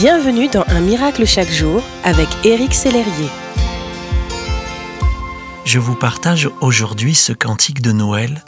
[0.00, 3.28] Bienvenue dans Un miracle chaque jour avec Éric Sellerier.
[5.66, 8.42] Je vous partage aujourd'hui ce cantique de Noël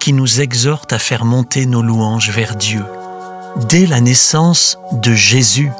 [0.00, 2.82] qui nous exhorte à faire monter nos louanges vers Dieu.
[3.68, 5.70] Dès la naissance de Jésus,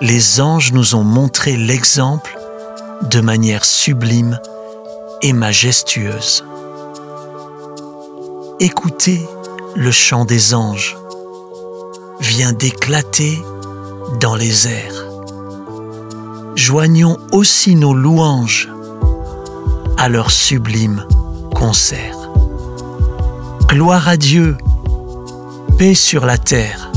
[0.00, 2.38] les anges nous ont montré l'exemple
[3.10, 4.38] de manière sublime
[5.22, 6.44] et majestueuse.
[8.60, 9.20] Écoutez
[9.74, 10.96] le chant des anges
[12.20, 13.36] vient d'éclater
[14.20, 15.06] dans les airs.
[16.54, 18.68] Joignons aussi nos louanges
[19.96, 21.06] à leur sublime
[21.54, 22.16] concert.
[23.68, 24.56] Gloire à Dieu,
[25.78, 26.90] paix sur la terre.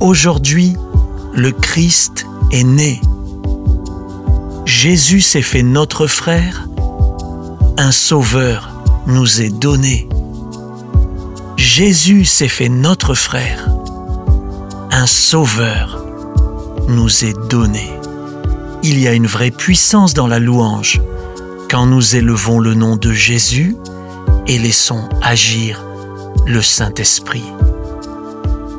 [0.00, 0.76] Aujourd'hui,
[1.32, 3.00] le Christ est né.
[4.66, 6.68] Jésus s'est fait notre frère,
[7.78, 8.70] un sauveur
[9.06, 10.08] nous est donné.
[11.56, 13.73] Jésus s'est fait notre frère,
[14.94, 16.04] un sauveur
[16.86, 17.90] nous est donné.
[18.84, 21.02] Il y a une vraie puissance dans la louange
[21.68, 23.76] quand nous élevons le nom de Jésus
[24.46, 25.84] et laissons agir
[26.46, 27.42] le Saint-Esprit.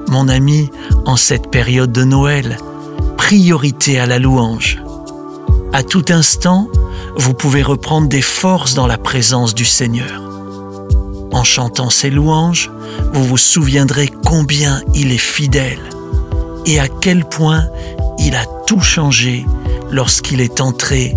[0.07, 0.71] Mon ami,
[1.05, 2.59] en cette période de Noël,
[3.17, 4.81] priorité à la louange.
[5.73, 6.69] À tout instant,
[7.17, 10.23] vous pouvez reprendre des forces dans la présence du Seigneur.
[11.33, 12.71] En chantant ces louanges,
[13.11, 15.89] vous vous souviendrez combien il est fidèle
[16.65, 17.67] et à quel point
[18.19, 19.45] il a tout changé
[19.91, 21.15] lorsqu'il est entré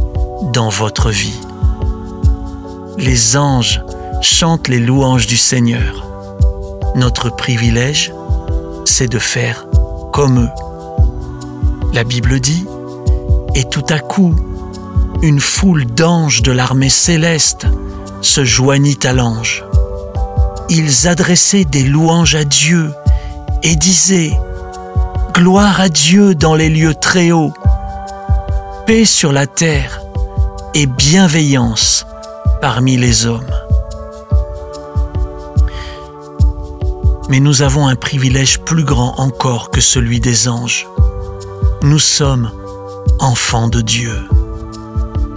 [0.53, 1.41] dans votre vie.
[2.99, 3.83] Les anges
[4.21, 6.07] chantent les louanges du Seigneur.
[6.95, 8.13] Notre privilège,
[8.85, 9.67] c'est de faire
[10.13, 10.51] comme eux.
[11.93, 12.67] La Bible dit,
[13.55, 14.35] et tout à coup,
[15.23, 17.67] une foule d'anges de l'armée céleste
[18.21, 19.65] se joignit à l'ange.
[20.69, 22.93] Ils adressaient des louanges à Dieu
[23.63, 24.33] et disaient,
[25.33, 27.53] Gloire à Dieu dans les lieux très hauts,
[28.87, 30.01] paix sur la terre
[30.75, 32.07] et bienveillance
[32.61, 33.51] parmi les hommes.
[37.29, 40.87] Mais nous avons un privilège plus grand encore que celui des anges.
[41.83, 42.51] Nous sommes
[43.21, 44.15] enfants de Dieu.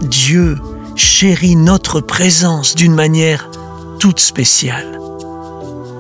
[0.02, 0.58] Dieu
[0.96, 3.50] chérit notre présence d'une manière
[4.00, 5.00] toute spéciale.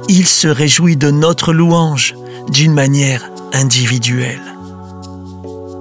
[0.09, 2.16] Il se réjouit de notre louange
[2.49, 4.41] d'une manière individuelle.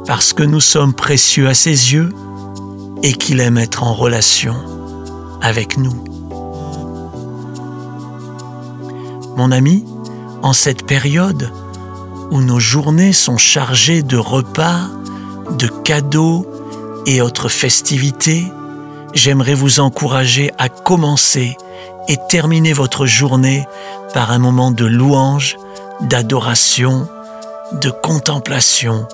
[0.06, 2.10] Parce que nous sommes précieux à ses yeux
[3.02, 4.54] et qu'il aime être en relation
[5.40, 6.04] avec nous.
[9.36, 9.84] Mon ami,
[10.42, 11.50] en cette période
[12.30, 14.88] où nos journées sont chargées de repas,
[15.58, 16.46] de cadeaux
[17.06, 18.44] et autres festivités,
[19.14, 21.56] j'aimerais vous encourager à commencer
[22.08, 23.66] et terminer votre journée
[24.12, 25.56] par un moment de louange,
[26.02, 27.08] d'adoration,
[27.72, 29.06] de contemplation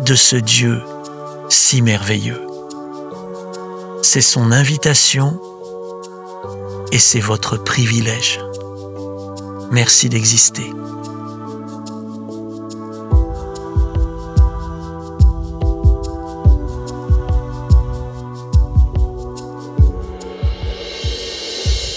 [0.00, 0.80] de ce Dieu
[1.48, 2.46] si merveilleux.
[4.02, 5.40] C'est son invitation
[6.92, 8.40] et c'est votre privilège.
[9.72, 10.70] Merci d'exister.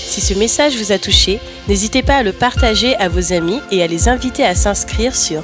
[0.07, 3.83] Si ce message vous a touché, n'hésitez pas à le partager à vos amis et
[3.83, 5.43] à les inviter à s'inscrire sur